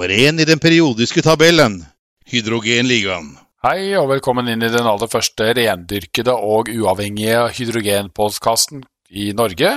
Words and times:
Nummer 0.00 0.16
én 0.16 0.40
i 0.40 0.44
den 0.48 0.58
periodiske 0.58 1.20
tabellen, 1.20 1.74
Hydrogenligaen. 2.24 3.34
Hei, 3.60 3.90
og 4.00 4.06
velkommen 4.08 4.46
inn 4.48 4.62
i 4.64 4.70
den 4.72 4.86
aller 4.88 5.10
første 5.12 5.50
rendyrkede 5.52 6.32
og 6.32 6.70
uavhengige 6.72 7.42
hydrogenpodkasten 7.58 8.80
i 9.12 9.26
Norge, 9.36 9.74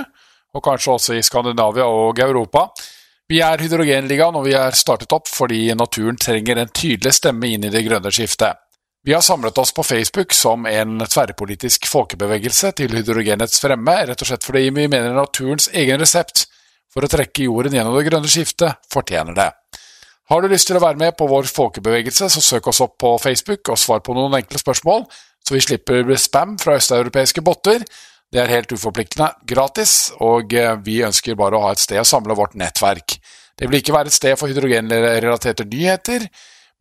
og 0.56 0.64
kanskje 0.64 0.94
også 0.94 1.18
i 1.18 1.20
Skandinavia 1.28 1.84
og 1.84 2.22
Europa. 2.24 2.62
Vi 3.28 3.42
er 3.44 3.60
Hydrogenligaen, 3.60 4.38
og 4.40 4.46
vi 4.46 4.54
er 4.56 4.72
startet 4.72 5.12
opp 5.12 5.28
fordi 5.28 5.66
naturen 5.76 6.16
trenger 6.16 6.62
en 6.62 6.72
tydelig 6.72 7.12
stemme 7.18 7.50
inn 7.52 7.68
i 7.68 7.72
det 7.74 7.84
grønne 7.84 8.08
skiftet. 8.08 8.56
Vi 9.04 9.12
har 9.12 9.20
samlet 9.20 9.60
oss 9.60 9.76
på 9.76 9.84
Facebook 9.84 10.32
som 10.32 10.64
en 10.64 11.04
tverrpolitisk 11.04 11.84
folkebevegelse 11.92 12.72
til 12.80 12.96
hydrogenets 12.96 13.60
fremme, 13.60 14.00
rett 14.08 14.24
og 14.24 14.32
slett 14.32 14.48
fordi 14.48 14.70
vi 14.70 14.88
mener 14.88 15.12
naturens 15.12 15.68
egen 15.68 16.00
resept 16.00 16.46
for 16.88 17.04
å 17.04 17.12
trekke 17.12 17.44
jorden 17.44 17.76
gjennom 17.76 17.98
det 17.98 18.06
grønne 18.08 18.32
skiftet 18.32 18.80
fortjener 18.88 19.36
det. 19.36 19.50
Har 20.30 20.40
du 20.40 20.48
lyst 20.48 20.70
til 20.70 20.78
å 20.78 20.80
være 20.80 20.96
med 20.96 21.12
på 21.18 21.26
vår 21.28 21.50
folkebevegelse, 21.52 22.30
så 22.32 22.40
søk 22.40 22.70
oss 22.72 22.80
opp 22.80 22.96
på 23.02 23.10
Facebook 23.20 23.68
og 23.68 23.80
svar 23.80 24.00
på 24.04 24.14
noen 24.16 24.38
enkle 24.38 24.60
spørsmål, 24.60 25.04
så 25.44 25.52
vi 25.52 25.60
slipper 25.60 26.08
spam 26.16 26.56
fra 26.60 26.78
østeuropeiske 26.80 27.44
botter. 27.44 27.84
Det 28.32 28.40
er 28.40 28.48
helt 28.50 28.72
uforpliktende, 28.72 29.28
gratis, 29.46 30.14
og 30.24 30.56
eh, 30.56 30.72
vi 30.82 31.02
ønsker 31.04 31.36
bare 31.38 31.58
å 31.58 31.66
ha 31.66 31.74
et 31.74 31.84
sted 31.84 32.00
å 32.00 32.08
samle 32.08 32.34
vårt 32.38 32.56
nettverk. 32.56 33.18
Det 33.54 33.68
vil 33.68 33.82
ikke 33.82 33.94
være 33.94 34.10
et 34.10 34.16
sted 34.16 34.40
for 34.40 34.50
hydrogenrelaterte 34.50 35.68
nyheter, 35.68 36.26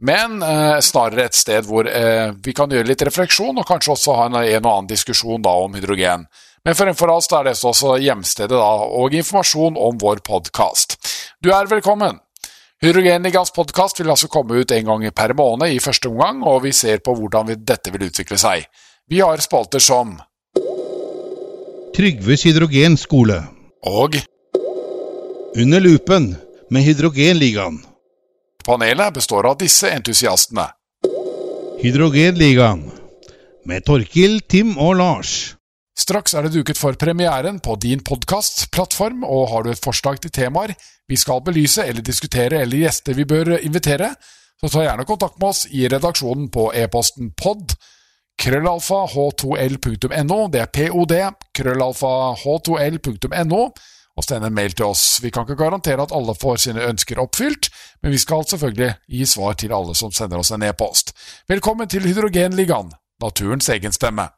men 0.08 0.40
eh, 0.40 0.80
snarere 0.82 1.28
et 1.28 1.38
sted 1.38 1.68
hvor 1.68 1.92
eh, 1.92 2.32
vi 2.48 2.56
kan 2.56 2.72
gjøre 2.72 2.88
litt 2.94 3.06
refleksjon, 3.12 3.60
og 3.60 3.68
kanskje 3.68 3.98
også 3.98 4.20
ha 4.22 4.32
en, 4.32 4.40
en 4.40 4.64
og 4.64 4.72
annen 4.72 4.92
diskusjon 4.96 5.44
da, 5.44 5.52
om 5.68 5.76
hydrogen. 5.76 6.30
Men 6.64 6.80
for 6.80 6.88
en 6.88 6.96
for 6.96 7.12
alt 7.12 7.36
er 7.36 7.52
det 7.52 7.60
også 7.60 7.98
hjemstedet 8.00 8.56
da, 8.56 8.76
og 8.88 9.20
informasjon 9.20 9.76
om 9.76 10.00
vår 10.00 10.24
podkast. 10.24 10.96
Du 11.44 11.52
er 11.52 11.68
velkommen! 11.68 12.24
Hydrogenligaens 12.84 13.54
podkast 13.56 14.02
vil 14.02 14.10
altså 14.12 14.28
komme 14.28 14.58
ut 14.60 14.72
en 14.76 14.88
gang 14.90 15.04
per 15.16 15.32
måned 15.40 15.72
i 15.72 15.80
første 15.80 16.10
omgang, 16.10 16.42
og 16.44 16.66
vi 16.66 16.74
ser 16.76 17.00
på 17.00 17.14
hvordan 17.16 17.54
dette 17.64 17.94
vil 17.94 18.10
utvikle 18.10 18.36
seg. 18.36 18.66
Vi 19.08 19.22
har 19.24 19.40
spalter 19.40 19.80
som 19.80 20.18
Trygves 21.96 22.44
hydrogenskole. 22.44 23.40
Og 23.88 24.20
Under 25.56 25.80
lupen 25.80 26.34
med 26.72 26.84
Hydrogenligaen. 26.84 27.80
Panelet 28.68 29.16
består 29.16 29.48
av 29.48 29.58
disse 29.64 29.88
entusiastene. 29.88 30.68
Hydrogenligaen. 31.80 32.84
Med 33.64 33.86
Torkil, 33.88 34.42
Tim 34.42 34.76
og 34.76 34.98
Lars. 35.00 35.54
Straks 36.04 36.34
er 36.36 36.44
det 36.44 36.58
duket 36.58 36.76
for 36.76 36.98
premieren 37.00 37.62
på 37.64 37.78
din 37.80 38.02
podkastplattform, 38.04 39.22
og 39.24 39.46
har 39.54 39.64
du 39.64 39.70
et 39.72 39.84
forslag 39.84 40.20
til 40.20 40.34
temaer 40.36 40.74
vi 41.08 41.16
skal 41.20 41.44
belyse 41.46 41.86
eller 41.86 42.04
diskutere 42.04 42.60
eller 42.60 42.82
gjester 42.82 43.16
vi 43.16 43.26
bør 43.28 43.54
invitere, 43.62 44.10
så 44.60 44.72
ta 44.72 44.84
gjerne 44.84 45.08
kontakt 45.08 45.40
med 45.40 45.54
oss 45.54 45.64
i 45.72 45.86
redaksjonen 45.92 46.50
på 46.52 46.70
e-posten 46.76 47.32
pod 47.40 47.76
krøllalfa 48.40 49.06
h2l.no, 49.14 50.40
det 50.52 50.66
er 50.66 50.74
pod, 50.76 51.16
krøllalfa 51.56 52.14
h2l.no, 52.44 53.64
og 54.14 54.28
send 54.28 54.44
en 54.44 54.60
mail 54.60 54.76
til 54.76 54.92
oss. 54.92 55.08
Vi 55.24 55.32
kan 55.32 55.48
ikke 55.48 55.62
garantere 55.64 56.04
at 56.04 56.12
alle 56.16 56.36
får 56.36 56.66
sine 56.68 56.84
ønsker 56.92 57.22
oppfylt, 57.24 57.72
men 58.04 58.12
vi 58.12 58.20
skal 58.20 58.44
selvfølgelig 58.50 58.94
gi 59.08 59.26
svar 59.38 59.56
til 59.56 59.72
alle 59.74 59.96
som 59.96 60.12
sender 60.12 60.44
oss 60.44 60.52
en 60.52 60.68
e-post. 60.68 61.16
Velkommen 61.48 61.88
til 61.88 62.04
Hydrogenligaen, 62.10 62.92
naturens 63.24 63.72
egen 63.72 63.96
stemme. 63.96 64.34